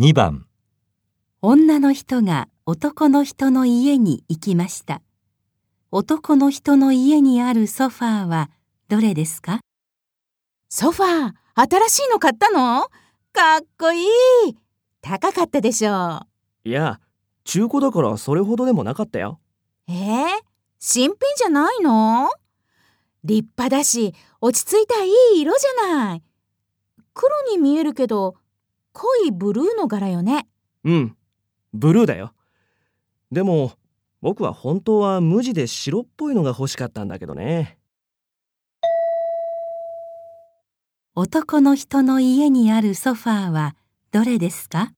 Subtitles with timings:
[0.00, 0.46] 2番
[1.42, 5.02] 女の人が男の人の家に行きました。
[5.90, 8.48] 男の人の家にあるソファーは
[8.86, 9.58] どれですか？
[10.68, 12.82] ソファー、新しいの買ったの？
[13.32, 14.06] かっこいい。
[15.02, 16.20] 高かったでしょ
[16.62, 17.00] いや、
[17.42, 19.40] 中古だからそれほどでもなかったよ。
[19.88, 20.26] えー、
[20.78, 22.30] 新品じゃないの？
[23.24, 26.22] 立派だし、落ち着いたいい色じゃない。
[27.14, 28.36] 黒に見えるけど、
[28.92, 30.48] 濃いブルーの柄よね。
[30.84, 31.16] うん、
[31.72, 32.32] ブルーだよ。
[33.30, 33.72] でも、
[34.20, 37.78] 僕は本当は無地で白っぽいのが欲しかったんだけどね。
[41.14, 43.74] 男の人の家にあるソファーは
[44.12, 44.92] どれですか？